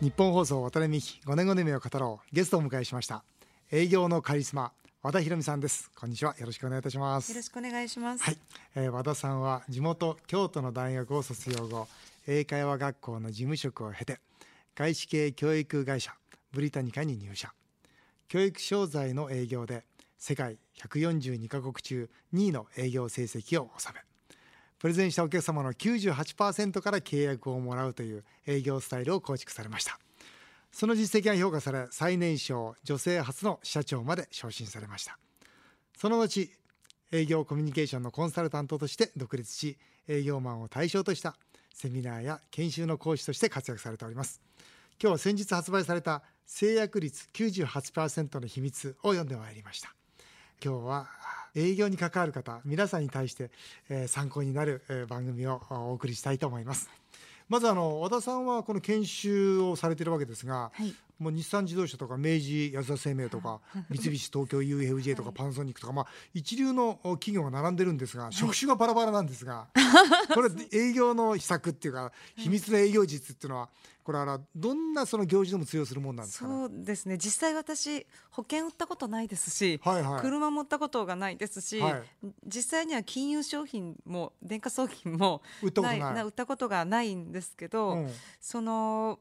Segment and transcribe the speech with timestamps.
[0.00, 3.22] 日本放送渡辺美希5年後の夢を語ろうゲストをお迎えしました。
[3.70, 4.72] 営業のカリスマ
[5.04, 5.88] 和田博美さんです。
[5.94, 6.34] こんにちは。
[6.36, 7.30] よろしくお願いいたします。
[7.30, 8.24] よろしくお願いします。
[8.24, 8.36] はい、
[8.74, 11.86] えー和田さんは地元京都の大学を卒業後
[12.26, 14.18] 英会話学校の事務職を経て
[14.74, 16.12] 外資系教育会社
[16.50, 17.52] ブリタニカに入社。
[18.26, 19.84] 教育商材の営業で
[20.18, 24.00] 世界142カ国中2位の営業成績を収め
[24.84, 29.98] プレゼンしたお客様の98%から契約をもらうという営業スタイルを構築されました。
[30.72, 35.18] その実績が評価され最年少女性初の社長まで昇進されました。
[35.96, 36.50] その後
[37.12, 41.34] 営業コミュニケーションのコンサルタントとして独立し営業マンを対象とした
[41.72, 44.42] セミナーや研修の講師として活躍されております。
[45.02, 49.94] 今日は先日発売された制約率98%の秘密を読んでまいりました。
[50.62, 51.08] 今日は
[51.54, 53.50] 営業に関わる方皆さんに対して、
[53.88, 56.90] えー参考になる、えー番組をお送りしたいと思います。
[57.48, 60.94] まずあの和田さんはこの研修をされているわけですが、はい。
[61.18, 69.68] もう日産自動車とか明治安田生命とか 三菱東京 UFJ とかパナソニックとか、まあ、一流の企業が並んでるんですが職種がバラバラなんですが、
[70.34, 73.70] これ営業の秘策っていうか秘密の営業術っていうのは
[74.04, 76.50] これはどんなその業種でも通用するもんなんですかね？
[76.50, 77.16] そうですね。
[77.16, 80.20] 実際私保険売ったことないですし、はいはい。
[80.20, 82.02] 車持ったことがないですし、はい。
[82.46, 86.22] 実際には金融商品も電化送金も売ったことない。
[86.22, 88.10] 売ったことがないんですけど、うん。
[88.40, 89.18] その、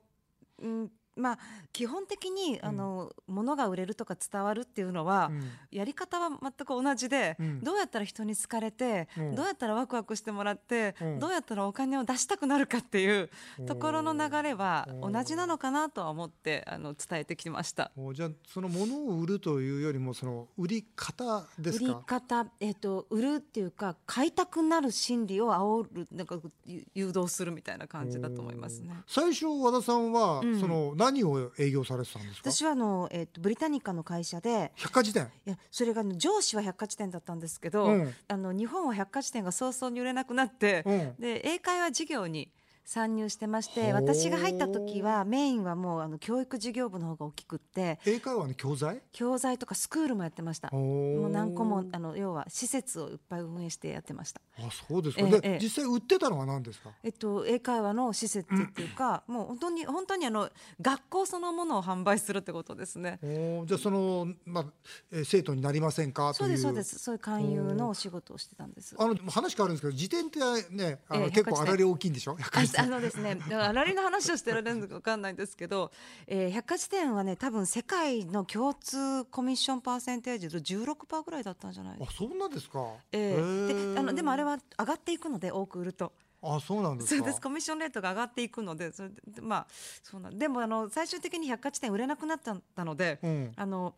[0.61, 1.39] うん、まあ
[1.71, 5.43] 基本的にあの、物が売れるとか伝わるっていうのは、うん。
[5.71, 7.59] やり方は全く同じで、うん。
[7.61, 9.35] どうやったら人に好かれて、うん。
[9.35, 11.19] どうやったらワクワクしてもらって、うん。
[11.19, 13.29] どうやったらお金を出したくなるかっていう
[13.67, 17.91] ところの流れは同じなのかなとは思ってあの伝えてきました。
[17.95, 28.93] おじゃあその物を売るというよりもその売り方です売りか方、えっと売るっていうか買いたくなる心理を煽るなんかゆ誘導するみたいな感じだと思いますね。
[29.07, 30.59] 最初和田さんは、うん。
[30.59, 32.51] その何を営業されてたんですか？
[32.51, 38.13] 私はあの、えっとブリタニカの会社で百科事典いやそれが上司は百貨店だったんですけど、うん。
[38.27, 41.15] あの日本は百貨店が早々に売れなくなって、うん。
[41.19, 42.49] で英会話事業に
[42.85, 49.01] 参入してまして私が入った時はメインはもうあの教育事業部の方が大きくって英会話の教材？
[49.11, 50.69] 教材とかスクールもやってました。
[50.71, 54.41] もう何個もあの要は施設をいっぱい運営してやってました。
[54.59, 56.89] あそうですか、ええ実際売ってたのは何ですか？
[57.03, 60.49] えっと、英会話の施設っていうか、もう本当に本当にあの
[60.81, 63.19] 学校そのものを販売するってことですね。
[63.65, 64.65] じゃあその、まあ
[65.11, 66.33] えー生徒になりませんか？
[66.33, 66.45] という。
[66.45, 66.99] そうですそうです。
[66.99, 68.95] そういう勧誘のお仕事をしてたんです。
[68.99, 70.39] あの話変わるんですけど辞典って
[70.75, 72.35] ねあの、ええ結構あられ大きいんでしょ？
[72.77, 75.91] あのですね、あられの話をしてられるのかわかんないんですけど、
[76.27, 81.97] えー、百科事典はね、多分世界の共通コミッションパーセンテージで16%ぐらいだったんじゃない？
[82.01, 82.79] あそうなんですか、
[83.11, 83.67] えへー。
[83.69, 86.13] ーであのでもあれは上がっていくので多く売ると。
[86.41, 87.15] あそうなんですか？
[87.19, 87.41] そうです。
[87.41, 89.67] コミッションレートが上がっていくのでそれでまあ
[90.03, 90.37] そうなん。
[90.37, 93.51] でもあの最終的に百貨店売れなくなったので、うん。
[93.55, 93.93] あの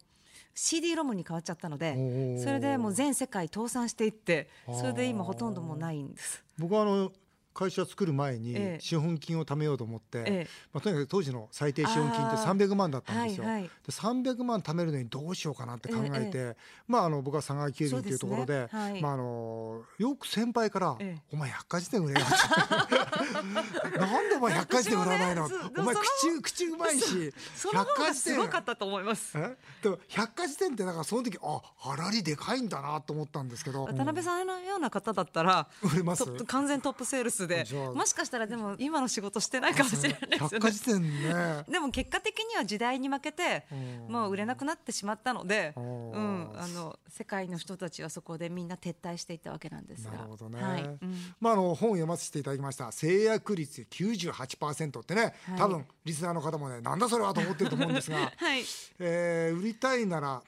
[0.58, 4.48] CD ロムに変わっちゃったのでそれでもう全世界倒産していって
[4.80, 6.44] それで今ほとんどもうないんです。
[6.58, 7.12] 僕はあの
[7.56, 8.80] 会社作る前にええ。
[8.82, 10.48] 資本金を貯めようと思って、ええ。
[10.74, 12.68] まあ、とにかく当時の最低資本金ってあー。
[12.68, 13.46] 300万だったんですよ。
[13.46, 13.64] はいはい。
[13.64, 16.58] で300万貯めるのにどうしようかなって考えて、ええ
[16.88, 18.68] まあ、あの僕は佐川急便というところでね。
[18.70, 19.02] はい。
[19.02, 21.22] まあ、あのよく先輩から「ええ。
[21.32, 22.96] お前百科事典売れよ」って。
[23.98, 29.38] なんでお前百科事典売らないの、ねお前そ口口うまいしその方がすごかったと思います。
[29.38, 29.58] え？
[29.82, 33.86] でも百科事典ってだからその時ああらりでかいんだなと思ったんですけど。
[33.86, 36.26] 渡辺さんのような方だったら、売れます？
[36.46, 41.10] 完全トップセールスでもしかしたらでも今の仕事してないかもしれないですよね。
[41.10, 41.64] ね。
[41.70, 43.76] でも結果的には時代に負けてう
[44.10, 44.12] ん。
[44.12, 50.12] もう売れなくなってしまったので、ううんん、あの世界の人たちはそこでみんな撤退していったわけなんですが。
[50.12, 50.84] なるほどね、はい。
[50.84, 51.36] うん。
[51.40, 52.92] まあ、あの本を読ませていただきました。
[52.92, 55.58] 制約率98%ってね、はい。
[55.58, 58.64] 多分リスナーの方もねなんだそれはと思ってると思うんですが、 はい。
[59.00, 60.44] えー売りたいなら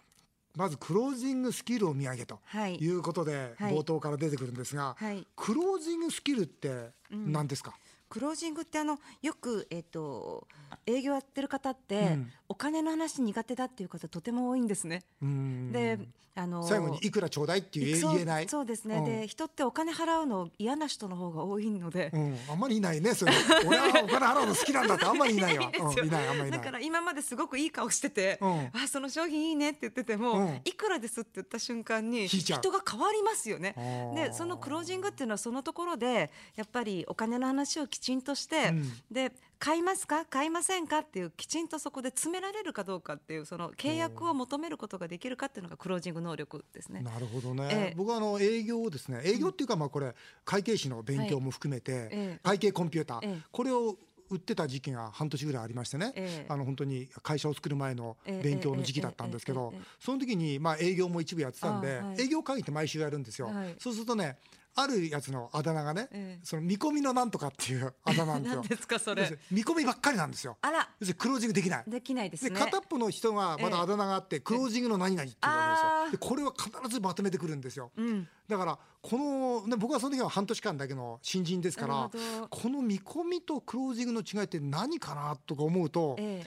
[0.58, 2.76] まずクロージングスキルを見上げとはい。
[2.76, 3.74] いうことではい。
[3.74, 5.26] 冒頭から出てくるんですが、はい。
[5.36, 7.78] クロージングスキルって何ですか、
[8.10, 10.48] クロージングってあのよく、えっと
[10.86, 12.32] 営業やってる方って、うん。
[12.50, 15.04] お金の話苦手だっていう方とても多いんですね。
[15.22, 15.72] うん。
[15.72, 16.00] で
[16.38, 18.48] あの最後にいくらちょうだいっていう言えない。
[18.48, 19.06] そうですね、うん。
[19.06, 23.34] で人ってお金払うの嫌な人の方が多いので、うん、あんまりいないねそれ。
[23.66, 25.72] 俺はお金払うの好きなんだってあんまりいないわ。
[25.74, 26.60] いないあんまりいない。
[26.60, 28.70] だから今まですごくいい顔してて、うん。
[28.72, 30.62] あその商品いいねって言ってても、うん。
[30.64, 33.74] いくらですって言った瞬間に人が変わりますよね。
[34.16, 38.92] でそのクロージングっていうのはそのところでやっぱりお金の話をきちんとして、うん。
[39.12, 40.24] で買いますか？
[40.26, 41.00] 買いませんか？
[41.00, 47.02] っていうきちんとそこで詰められるかどうかっていうその契約を求めることができるかっていうのがクロージング能力ですね。
[47.02, 47.94] なるほどね、ええ。
[47.98, 50.14] 僕はあの営業をですね営業っていうかまあこれ
[50.46, 53.42] 会計士の勉強も含めて、ええ会計コンピューター、ええ。
[53.52, 53.98] これを
[54.30, 56.46] 売ってた時期が半年ぐらいありましてね、ええ。
[56.50, 62.22] あの本当に会社を作る前のええ勉強の時期だったんですけどその時にまあ営業も一部やってたんで、あはい。
[62.22, 63.76] 営業会議って毎週やるんですよ、はい。
[63.80, 64.38] そうするとね
[64.80, 66.46] あるやつのあだ名がね、ええ。
[66.46, 68.62] その見込みのなんとかっていう あだ名なんですよ。
[68.62, 69.40] 何ですかそれ。
[69.50, 70.58] 見込みばっかりなんですよ。
[70.62, 70.78] あら。
[70.78, 71.84] 要するにクロージングできない。
[71.88, 72.52] できないですね。
[72.52, 76.12] で片っぽの人がまだあだ名があって、クロージングの何々って言うんですよ。
[76.12, 77.92] でこれは必ずまとめてくるんですよ。
[77.98, 78.28] うん。
[78.48, 82.10] だからこの、ね、僕はその時は半年間だけの新人ですから
[82.50, 86.46] この見込みとクロージングの違いって何かなとか思うとえ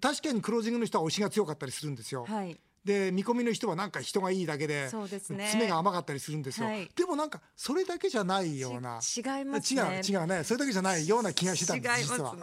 [0.00, 2.24] 確かにクロージングの人は推しが強かったりするんですよ。
[2.28, 2.32] え。
[2.32, 4.90] はいで見込みの人はなんか人がいいだけで
[5.22, 6.90] 爪が甘かったりするんですよ、はい。
[6.94, 9.00] でもなんかそれだけじゃないような。
[9.00, 10.02] ち違いますね。
[10.06, 10.44] 違う違うね。
[10.44, 12.36] それだけじゃないような気がしてたんです実は。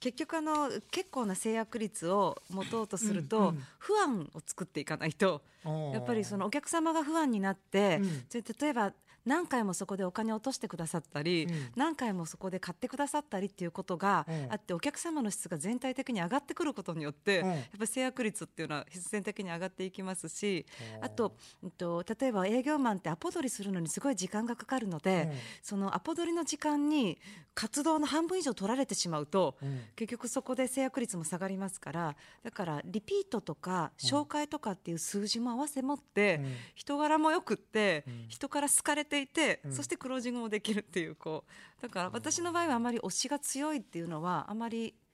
[0.00, 5.42] 結局あの結構な制約率を持とうとすると、不安を作っていかないと。
[5.42, 5.48] うん
[5.92, 8.00] やっぱりそのお客様が不安になって、
[8.32, 8.92] 例えば
[9.28, 11.72] 何回もそこでお金を落としてくださったり、うん。
[11.76, 14.52] 何回もそこで買ってくださったりっていうことがうん。
[14.52, 17.48] あって、お客様の質が全体的に上がってくることによって、うん。
[17.50, 20.66] やっぱり制約率っていうのは必然的に上がっていきますし、
[20.96, 21.04] うん。
[21.04, 25.38] あと、うんと、例えば営業マンってアポ取りするのにすごい時間がかかるので、うん。
[25.62, 27.18] そのアポ取りの時間に
[27.54, 29.80] 活動の半分以上取られてしまうと、うん。
[29.94, 36.54] 結局そこで制約率も下がりますからだからリピートとか紹介とかっていう数字も合わせ持って、うん。
[36.74, 38.26] 人柄もよくって、うん。
[38.28, 39.72] 人から好かれていて、うん。
[39.72, 41.82] そしてクロージングもできるっていうこう。
[41.82, 45.07] だから私の場合はあまり推しが強いっていうのはあまり進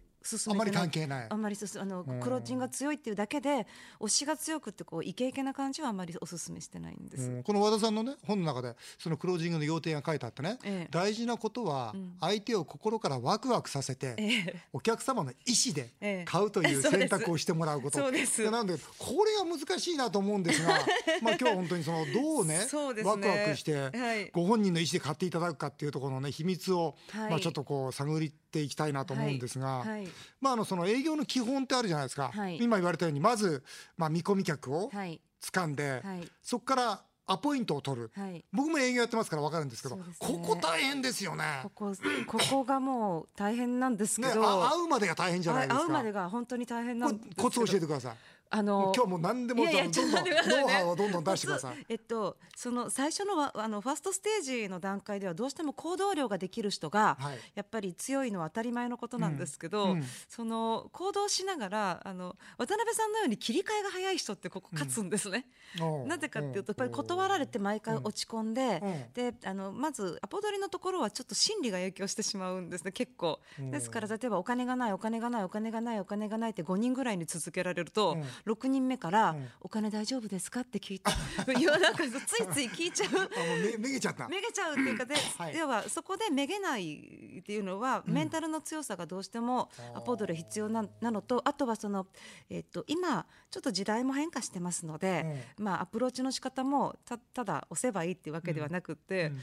[0.49, 1.27] あんまり関係ない。
[1.29, 2.21] あんまり進あのうん。
[2.21, 3.67] クロージングが強いっていうだけで
[4.01, 7.31] 推しが強くってこうイケイケな感じはあんまりおすすめしてないんです。
[7.31, 7.43] うん。
[7.43, 10.89] この和田さんのね本の中でそのクロージングの要点が書いてあってね、ええ。
[10.91, 12.15] 大事なことはうん。
[12.21, 14.63] 相手を心からワクワクさせて、ええ。
[14.73, 15.35] お客様の意
[15.67, 16.25] 思でええ。
[16.25, 17.99] 買うという選択をしてもらうこと。
[17.99, 18.43] そうです。
[18.43, 20.79] でなんでこれが難しいなと思うんですが、
[21.23, 23.03] まあ今日は本当にそのどうねそうね。
[23.03, 24.31] ワクワクしてはい。
[24.33, 27.31] ご本人の意思で買っていただくかっていうところのね秘密を、はい。
[27.31, 28.19] まあちょっとこう探
[28.55, 30.07] っていきたいなと思うんですが、はい
[30.41, 32.31] まああのその営業の基本ってあるじゃないですか。
[32.33, 33.65] はい今言われたようにまず
[33.97, 38.11] まあ見込み客をはい掴んで、はいそこからアポイントを取る。
[38.15, 41.45] はい僕も営業やってますから分かるんですけどねここ大変ですよね。
[41.65, 41.93] ここ
[42.27, 45.83] ここがもう大変なんですけね、ど、あ会うまでが大変じゃないですか。
[45.83, 48.17] 会うまでが本当に大変なんですコツ教えてください。
[48.51, 51.87] あの今日もう何でもいやいやどんどんノウハウをどんどん出してください。
[51.89, 65.47] えっとその最初のわあのファーストステージの段階ではどうしても行動量ができる人が、はいやっぱり強いのは当たり前のことなんですけど、うんうんその行動しながらあの渡辺さんのように切り替えが早い人ってここ勝つんですね。
[65.81, 78.17] おうなぜかっていうとやっぱり断られて毎回落ち込んで、うんであのまずアポ取りのところはちょっと心理が影響してしまうんですね結構うんですから例えばお金がないお金がないお金がないお金がないって5人ぐらいに続けられると、
[78.47, 80.61] 6人目から、うんお金大丈夫ですか？
[80.61, 81.11] って聞いて
[81.59, 83.31] いやなんかついつい聞いちゃう。
[83.79, 84.29] めめげちゃった。
[84.29, 85.57] めげちゃうっていうかで、はい。
[85.57, 92.07] 要はそこでめげないっていうのは、メンタルの強さがどうしてもアポドル必要ななのとあとはその、
[92.51, 99.41] えっと今ちょっと時代も変化してますので、まあ、アプローチの仕方もたただ押せばいいっていうわけではなくって、うん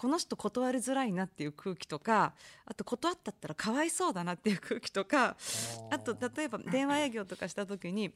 [0.00, 2.32] この人断りづらいなっていう空気とか
[2.64, 5.36] あと断ったったらかわいそうだなっていう空気とか
[5.90, 8.10] あと例えば電話営業とかした時に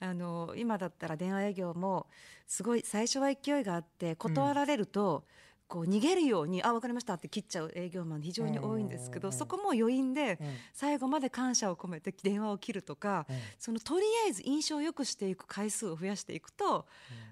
[0.00, 2.08] あの今だったら電話営業も
[2.48, 5.22] すごい最初は勢いがあって断られると、
[5.68, 10.56] こう逃げるように「あ分かりました」って切っちゃう営業マン非常に多いんですけどうんそこも余韻でうん。
[10.72, 13.36] 最後まで感謝を込めて電話を切るとかうん。
[13.58, 16.86] そのとりあえず印象を良くしていく回数を増やしていくと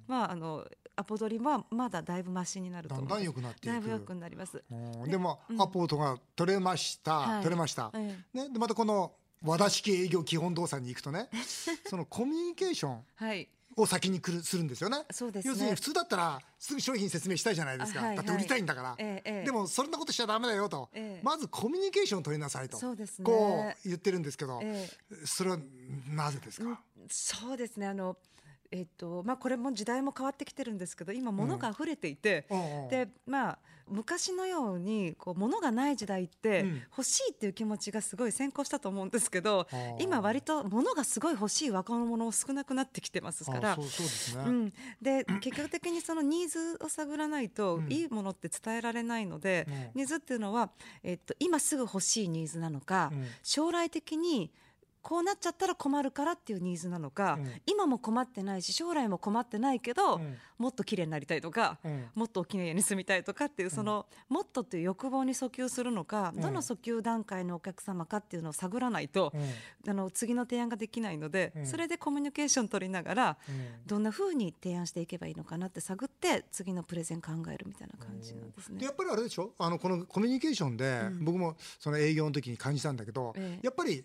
[0.06, 3.66] まああのアポ取りはまだだいぶマシになると思うだんだん良くなっていく。
[3.66, 4.62] だいぶ良くなります。
[4.70, 5.60] うんでも、うん。
[5.60, 7.42] アポートが取れました、はい。
[7.42, 7.90] 取れました。
[7.94, 9.12] えねでまたこの
[9.42, 11.28] 和田式営業基本動作に行くとね、
[11.86, 13.48] そのコミュニケーションえはい。
[13.76, 15.04] を先に来るするんですよね。
[15.10, 15.50] そうですね。
[15.50, 18.00] 要するに普通だったらすぐ商品説明したいじゃないですか。
[18.00, 18.16] あはい。
[18.16, 18.94] だって売りたいんだから。
[18.98, 19.44] ええええ。
[19.44, 21.22] でもそんなことしちゃダメだよと、ええ。
[21.22, 22.78] まずコミュニケーションを取りなさいと。
[22.78, 23.24] そうですね。
[23.26, 24.90] こう言ってるんですけど、え。
[25.26, 25.58] それは
[26.08, 27.86] なぜですか、うんそうですね。
[27.86, 28.16] あの
[28.70, 32.82] えっとまあこれも時代も変わってきてるんですけど今物が溢れていて、うん。
[32.84, 32.88] うん。
[32.88, 33.58] でまあ
[33.88, 36.82] 昔のようにこう物がない時代ってうん。
[36.90, 40.02] 欲しいっていう気持ちがすごい先行したと思うんですけど、あー。
[40.02, 43.78] 今割と物がすごい欲しい若者も少なくなってきてますから。
[45.00, 47.92] で結局的にそのニーズを探らないとうん。
[47.92, 50.00] いいものって伝えられないので、うん。
[50.00, 50.70] ニーズっていうのは、
[51.02, 53.26] えっと、今すぐ欲しいニーズなのか、うん。
[53.42, 54.50] 将来的に
[55.06, 57.52] こうなっちゃったら困るからっていうニーズなのか、うん。
[57.64, 60.36] 今も困ってないし将来も困ってないけど、うん。
[60.58, 62.06] もっと綺麗になりたいとか、うん。
[62.16, 66.42] もっと綺麗に住みたいとかっていうその、もっとっていう欲望に訴求するのか、うん。
[66.42, 69.90] どの訴求段階のお客様かっていうのを探らないと、うん。
[69.90, 71.66] あの次の提案ができないので、うん。
[71.66, 73.86] それでコミュニケーション取りながら、うん。
[73.86, 78.80] どんな風に提案していけばいいのかなって探って次のプレゼン考えるみたいな感じなんですね。
[78.80, 78.86] で。
[78.86, 79.52] やっぱりあれでしょ？
[79.58, 81.24] あのこのコミュニケーションで、うん。
[81.24, 83.64] 僕もその営業の時に感じたんだけど、ええ。
[83.64, 84.04] やっぱり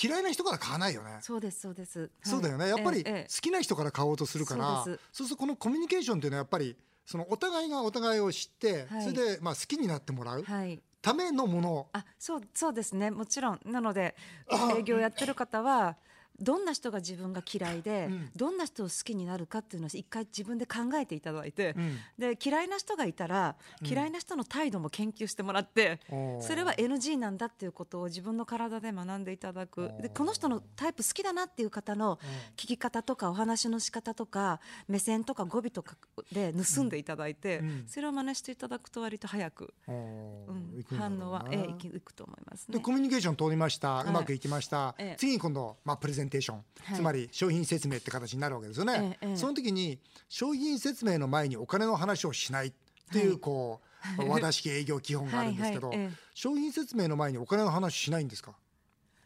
[0.00, 1.18] 嫌いな人から買わないよね。
[1.20, 2.00] そうですそうです。
[2.00, 10.80] はいそうだよねやっぱり好きな人から買おうとするから、そうですそうするとこのコミュニケーションっていうのはやっぱりそのお互いがお互いを知って、はいそれでまあ好きになってもらうはい。
[11.02, 13.10] ためのもの、あ、そうそうですね。
[13.10, 14.14] もちろんなので
[14.48, 15.96] あ営業やってる方は
[16.42, 18.30] どんな人が自分が嫌いで、うん。
[18.36, 21.98] どんな人を好きになるかっていうのを一回自分で考えていただいて、うん。
[22.18, 23.86] で嫌いな人がいたらうん。
[23.86, 26.42] 嫌いな人の態度も研究してもらって、おー。
[26.42, 29.90] それは NG なんだっていうことを自分の体で学んでいただく。
[30.00, 32.18] でこの人のタイプ好きだなっていう方の
[32.56, 35.96] 聞き方とかお話の仕方とか目線とか語尾とか
[36.32, 37.84] で盗んでいただいて、うん。
[37.86, 42.78] それを真似していただくと割と早く、反応は、ええいくと思いますね。
[42.78, 44.08] でコミュニケーション通りました、い。
[44.08, 45.16] うまくいきました、ええ。
[45.18, 46.62] 次に今度、まあ、プレゼンテーション、は
[46.94, 46.96] い。
[46.96, 49.36] つまり商品説明って形になるわけですよね、ええええ。
[49.36, 49.98] その時に
[50.28, 52.72] 商品説明の前にお金の話をしないっ
[53.12, 53.38] ていう、はい。
[53.38, 53.80] こ
[54.18, 58.56] う和田式営業基本があるんですけど、はい商品説明の前にお金の話しないんですか？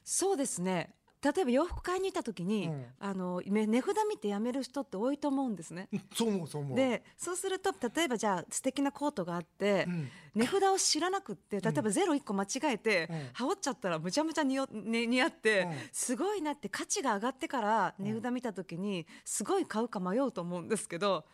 [0.05, 0.93] そうですね。
[1.23, 2.85] 例えば洋服買いに行った時に、うん。
[3.01, 5.89] あのめ値札見てやめる人って多いと思うんですね。
[6.15, 6.77] そう思うそう思う。
[6.77, 13.28] でそうすると例えばじゃあ素敵なコートがあって、うん値札を知らなくって例えばゼロ1個間違えて、うん。
[13.33, 15.73] 羽織っちゃったらむちゃむちゃ似よ、ね、似合って、うん。
[15.93, 21.25] すごいなって価値が上がってから値札見た時にすごい買うか迷うと思うんですけど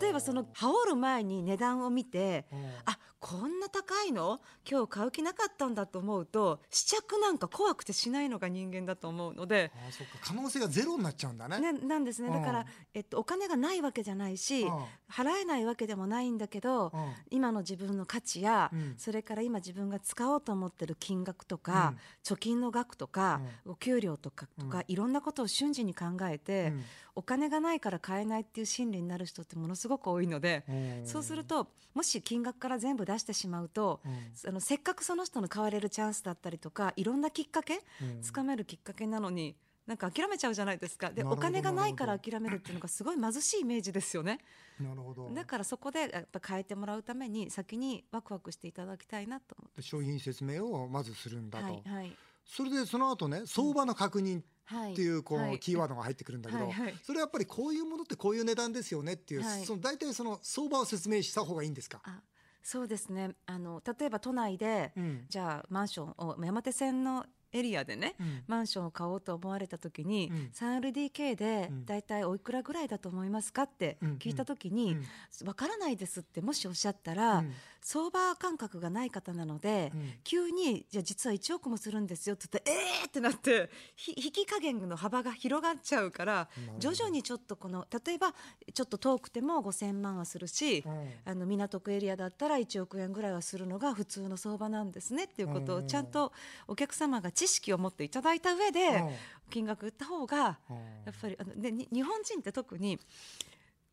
[0.00, 2.58] 例えばその羽織る前に値段を見て、うん。
[2.86, 4.40] あこんな高いの？
[4.70, 9.72] 今日買う気なかったんだと思うと試着なんか怖くてしないのが人間だと思うので。
[9.90, 10.18] そっか。
[10.22, 11.72] 可能性がゼロになっちゃうんだね。
[11.72, 12.30] ね、なんですね。
[12.30, 12.66] だから、うん。
[12.94, 14.84] えっと、お金がないわけじゃないし、うん。
[15.10, 17.14] 払えないわけでもないんだけど、うん。
[17.30, 18.94] 今の自分の価値や、うん。
[18.96, 24.84] それから今自分が使おうと思ってる金額とか、貯金の額とか、お給料とかとか、うん。
[24.88, 26.84] いろんなことを瞬時に考えて、うん。
[27.16, 31.06] お金がないから買えないっていう心理になる人ってものすごく多いので、うん。
[31.06, 34.48] そうするともし金額から全部出してしまうと、うん。
[34.48, 38.22] あのせっかくその人の買われるチャンスだったりとかいろんなきっかけうん。
[38.22, 41.10] つかめるきっかけなのになんか諦めちゃうじゃないですか。
[41.10, 44.40] でお金がないから諦めるっていうのがすごい貧しいイメージですよね。
[44.80, 45.30] なるほど。
[45.32, 52.16] だからそこでやっぱ変えてもらうために先にワクワクしていただきたいなと思で商品説明をまずするんだってと、はいはい。
[52.44, 55.54] それでその後ね相場の確認はいっていうこはい。
[55.54, 56.68] うキーワードが入ってくるんだけど
[57.04, 59.64] それはやっぱりこういうものってこういう値段ですよねっていうはい。
[59.64, 62.00] その大体その相場を説明した方がいいんですか？
[62.04, 62.20] あ
[62.62, 63.36] そうですね。
[63.46, 65.26] あの例えば都内で、うん。
[65.28, 67.24] じゃあマンションを山手線の
[67.56, 68.42] エリアでね、うん。
[68.46, 70.50] マンションを買おうと思われた時に、うん。
[70.54, 71.84] 3LDK でうん。
[71.86, 74.16] だいたいおいくらぐらいだと思いますかってうん。
[74.16, 75.04] 聞いた時に、うん
[75.46, 77.52] わからないですってもしおっしゃったら、うん
[77.86, 80.12] 相場感覚がない方なので、うん。
[80.24, 86.48] 急にじゃあ実は1億もするんですよって言ってえーってなってひ引き加減の幅が広がっちゃうから
[86.80, 88.34] 徐々にちょっとこの例えば
[88.74, 91.10] ちょっと遠くても5,000万はするし、うん。
[91.24, 96.32] あの港区エリアだったら1億円ぐらいはするのが普通の相場なんですねっていうことをちゃんと
[96.66, 99.10] お客様が知識を持っていただいた上でうん。
[99.48, 100.76] 金額言った方がうん。
[101.04, 102.98] やっぱりあのでに日本人って特に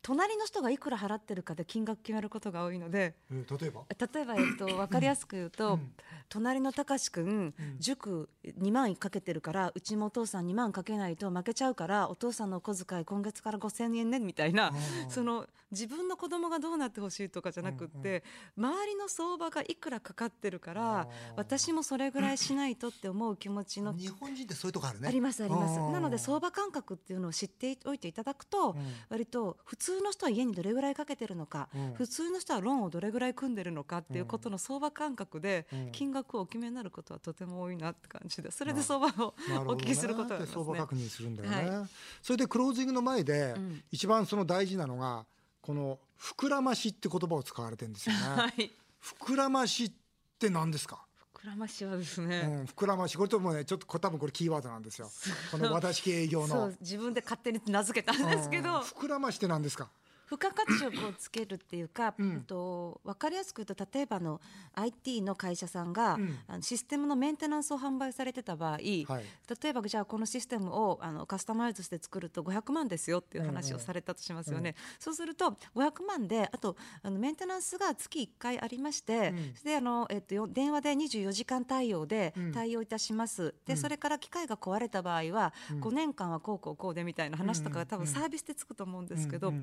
[0.03, 3.83] 隣の人がいくら払ってるかで金額決めることが多いのでえ例えば？
[3.89, 5.93] 例えば、えっと、 分かりやすく言うと、うん。
[6.29, 7.25] 隣のたかし君、
[7.57, 7.75] うん。
[7.79, 14.69] 塾2万かけてるからうちもお父さん2万かけないと負けちゃうからお父さんのお小遣い今月から5,000円ねみたいな
[15.05, 18.23] うんその自分の子供がどうなってほしいとかじゃなくって、
[18.57, 25.07] 周りの相場がいくらかかってるから私もそれぐらいしないとって思う気持ちの日本人ってそういうとこあるね。
[25.07, 25.79] ありますあります。
[25.79, 25.91] うん。
[25.91, 28.93] なので相場感覚っていうのを知っておいていただくと、うん。
[29.09, 31.93] 割と普通の人は家にどれぐらいかけてるのか、うん。
[31.93, 35.91] 普通の人はローンをどれぐらい組んでるのかっていうことの相場感覚でうん。
[35.91, 40.65] 金額をお決めになることはとても多いなって感じでそれで相場をなるほどねお聞きすることがありでますね。
[40.65, 41.87] 相場確認するんだよね、は
[42.21, 43.83] それでクロージングの前でうん。
[43.91, 45.25] 一番その大事なのが
[45.63, 48.69] この膨らましって言葉を使われてるんですよね、 はい。
[49.01, 49.91] 膨らましっ
[50.37, 51.03] て何ですか？
[51.41, 53.15] 膨らましはですうね、ん、膨らまし。
[53.17, 55.09] これともねちょっとこれ多分これキーワードなんですよ。
[55.51, 59.89] この和田式営業そのう自分で勝手に名付けたんですけうんど膨らましって何ですか？
[60.37, 62.29] 付加価値をこうつけるっていうか、うん。
[62.29, 64.41] うんと分かりやすく言うと例えばあの
[64.75, 66.37] IT の会社さんが、うん。
[66.47, 68.81] あのシステムのメンテナンスを販売されてた場合、はい。
[68.83, 79.53] 例えばじゃあこのシステムをあのカスタマイズして作ると500万ですよっていう話をされたとしますよね、そうすると500万であとあのメンテナンスが月1回ありまして、うん。
[79.63, 82.51] であの、えっと、よ電話で24時間対応でうん。
[82.51, 83.77] 対応いたします、でうん。
[83.77, 85.81] それから機械が壊れた場合は、うん。
[85.81, 89.53] 5年間はこうこうこうでみたいな話とかが多分サービスでつくと思うんですけど、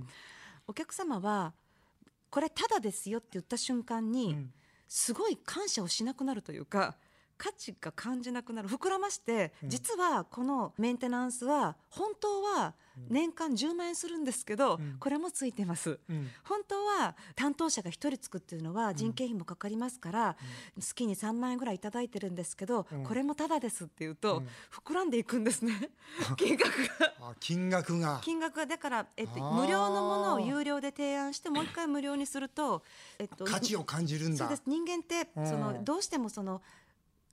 [0.71, 1.53] お客様は
[2.31, 4.53] これただですよって言った瞬間に、うん。
[4.93, 6.97] すごい感謝をしなくなるというか
[7.40, 8.68] 価値が感じなくなる。
[8.68, 9.70] 膨らまして、うん。
[9.70, 12.75] 実はこのメンテナンスは本当は
[13.09, 14.97] 年間10万円するんですけど、うん。
[15.00, 15.99] これもついてます。
[16.11, 16.28] うん。
[16.44, 20.37] 本当は担当者が1人つくっていうのは人件費もかかりますから、
[20.78, 23.04] 月に3万円ぐらいいただいてるんですけど、うん。
[23.04, 24.49] これもただですっていうと、うん。
[24.70, 25.73] 膨らんでいくんですね。
[26.37, 27.14] 金額が。
[27.20, 28.20] あ金額が。
[28.23, 32.82] 金額はだから、えっと、無料のものを有料で提案してもう一回無料にすると、
[33.18, 34.37] えっと、価値を感じるんだ。
[34.37, 34.62] そうです。
[34.66, 35.47] 人間ってうん。
[35.49, 36.61] そのどうしてもその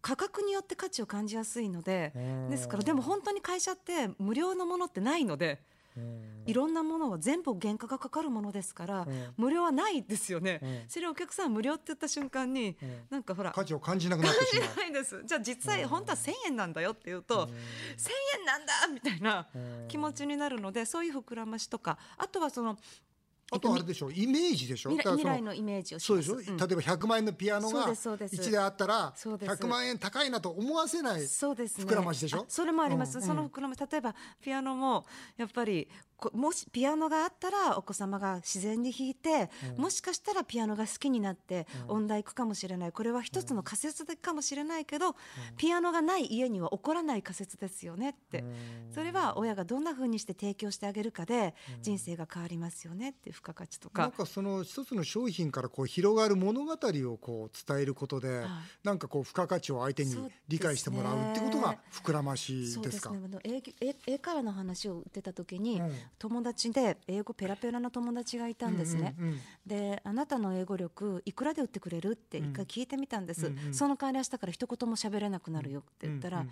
[0.01, 5.59] 価格によって価値を感じやすいのでうんですからでも本当に会社って無料のものってないので
[5.95, 10.59] うんいろんなものは全部原価がかかるものですからうん無料はないですよね。
[10.63, 14.75] うんそれをお客さんは無料って言った瞬間にうんなんかほら価値を感じなくなってしまう。
[14.77, 15.21] ないです。
[15.25, 17.49] じゃあ実際本当は1000円なんだよって言うと1000
[18.39, 22.77] 円なんだみたいなうん気持ちになるのでそういう膨らましとかあとはその
[23.49, 24.11] あとあれでしょ？
[24.11, 24.89] イメージでしょ？
[24.89, 26.43] 未来の未来のイメージをしそうでしょ、うん。
[26.45, 28.35] 例えば100万円のピアノそうがですそうです。
[28.35, 29.51] 1であったらそうです。
[29.53, 31.21] 100万円高いなと思わせない。
[31.21, 32.39] 膨らましでしょ？
[32.39, 33.17] あそれもあります。
[33.17, 33.23] うん。
[33.23, 35.05] その膨らまし、例えばピアノも
[35.37, 35.91] やっぱりこ
[36.33, 42.91] もしピアノがあったらお子様が自然に弾いて、もしかしたらピアノが好きになって音大行くかもしれない。
[42.91, 45.15] これは一つの仮説かもしれないけど、
[45.57, 48.43] ピアノがない家には起こらない仮説ですよねって。
[48.93, 54.01] それは親がどんな風にして提供してあげるかで人生が変わりますよねっていう付加価値とか。
[54.01, 58.47] なんかその一つの商品からこう広がる物語をこう伝えることで、はい
[58.83, 60.15] なんかこう付加価値を相手に
[60.47, 62.73] 理解してもらうってことが膨らましでか？
[62.73, 63.19] そうですすね。
[63.23, 63.39] あの
[64.07, 69.15] 英会話の話を売ってた時に、うん友達で英語ペラペラな友達がいたんですね。
[69.17, 69.39] うんうんうん。
[69.65, 73.73] であなたの英語力いくらで売ってくれるって一回聞いてみたんです、うんうん。
[73.73, 76.49] その代わり明日から一言も喋れなくなるよって言ったら、うん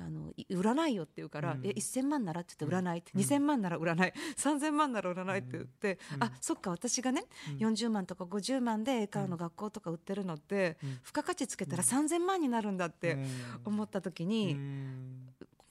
[0.00, 3.00] あのい売らないよって言うから、うんえ1000万ならって言って売らない。
[3.00, 4.14] って、2000万なら売らない。
[4.36, 7.24] 3000万なら売らないって言って、あそっか私がね、
[7.58, 13.18] 40万とか50万で英会話の学校とか売ってるのって、付加価値つけたら3000万になるんだって
[13.64, 15.28] 思った時に、うん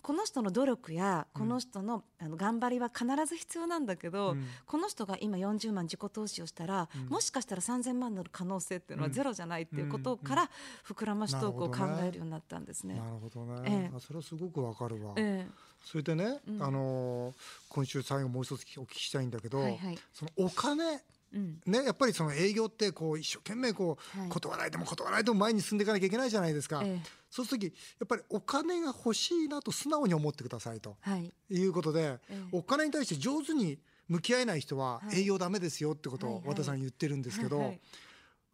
[0.08, 4.46] この人の努力やこの人の,、あの頑張りは必ず必要なんだけど、うん。
[4.66, 10.50] この人が今40万自己投資をしたら、もしかしたら3000万になる可能性っていうのはゼロじゃないっていうことから、
[10.88, 12.96] 膨らましトークを考えるようになったんですね。
[12.96, 13.92] なるほどね、ええ。
[13.94, 15.46] あそれはすごくわかるわ、え
[15.84, 17.36] それでね、あのー
[17.68, 20.00] 今週最後もう一つお聞きしたいんだけど、はいはい。
[20.14, 21.02] そのお金え
[21.34, 21.62] うん。
[21.66, 24.30] ね、やっぱりその営業ってこう一生懸命こう、はい。
[24.30, 27.10] 断られても断られても前に進んでいかなきゃいけないじゃないですか、ええ。
[27.30, 31.34] そうするときやっぱりお金が欲しいなと素直に思ってくださいとはい。
[31.50, 32.44] いうことで、ええ。
[32.52, 35.22] お金に対して上手に向き合えない人ははい。
[35.22, 37.76] 営業ダメですよってことを和田さん言ってるんですけど、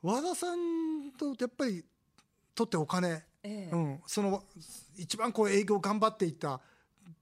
[0.02, 1.86] 和田さんとやっぱり
[2.56, 3.70] とってお金、ええ。
[3.72, 4.44] うん、その
[4.98, 6.60] 一番こう営業頑張っていった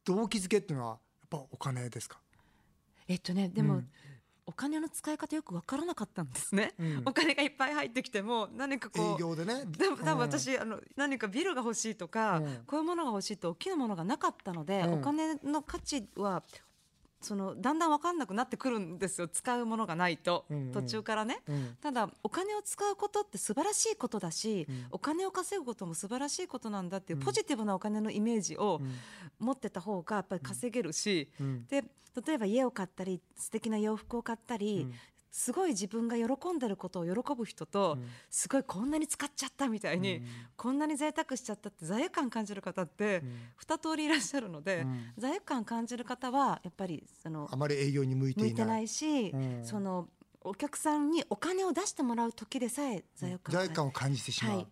[0.05, 2.19] 動機づけっていうのはやっぱお金ですか、
[3.07, 3.89] えっとねでも、うん
[4.51, 7.03] お金の使い方よく分からなかったんですね、うん。
[7.05, 9.65] お金がいっぱい入ってきても何かこう営業でね。
[9.79, 10.17] 多分うん。
[10.17, 12.63] 私、あの何かビルが欲しいとか、うん。
[12.67, 14.93] こういうものが欲しいと大きなものがなかったので、うん。
[14.95, 16.43] お金の価値は
[17.21, 19.27] そのだんだん分かんなくなってくるんですよ。
[19.27, 20.71] 使うものがないと、うんうん。
[20.71, 21.77] 途中からね、うん。
[21.79, 24.86] ただお金を使うことって素晴らしいことだし、うん。
[24.91, 28.81] お金を稼ぐことも素晴らしいことなんだっていうポジティブなお金のイメージを
[29.39, 31.65] 持ってた方がやっぱり稼げるし、うん。
[31.67, 31.84] で
[32.25, 34.93] 例えば家を買ったり素敵な洋服を買ったり、うん
[35.31, 38.07] すごい自分が喜んでることを喜ぶ人と、うん。
[38.29, 40.25] すごいこんなに使っちゃったみたいに、うん。
[40.57, 43.31] こんなに贅沢しちゃったって罪悪感感じる方ってうん。
[43.55, 45.13] 二通りいらっしゃるので、うん。
[45.17, 48.87] 罪悪感感じる方はやっぱりそのあまり営業に向いていない。
[48.87, 49.61] し、うん。
[49.63, 50.09] その
[50.43, 54.67] お客さんにお金を出してもらう時でさえ罪悪感罪悪感を感じてしまう、はい、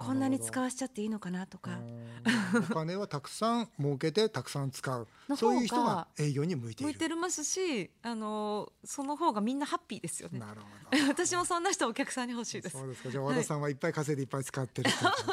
[0.00, 1.72] こんなに使わしちゃっていいのかなとか。
[1.72, 2.64] うん。
[2.70, 5.06] お金はたくさん儲けてたくさん使う。
[5.36, 6.92] そういう人が営業に向いている。
[6.92, 10.38] 向いてるますし、あのその方がみんなハッピーですよね。
[10.38, 11.04] なるほど。
[11.06, 12.78] 私もそんな人お客さんに欲しいです。
[12.78, 13.10] そうですか。
[13.10, 15.26] じゃあ和田さんはいっぱい稼いでいっぱい使ってるっていうわか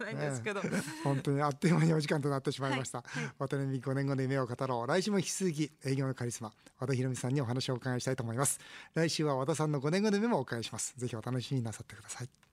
[0.00, 0.14] らない。
[0.16, 0.62] んですけど。
[1.04, 3.24] 本当にあっという間にお時間となってしまいました、はい。
[3.24, 3.34] はい。
[3.38, 4.86] 渡辺美5年後の夢を語ろう。
[4.88, 8.58] 来週も引き続き営業のカリスマ和田博美さんにお話をお伺いしたいと思います。
[8.94, 10.94] 来週は和田さんの5年後の夢もお伺いします。
[10.96, 12.49] ぜひお楽しみになさってください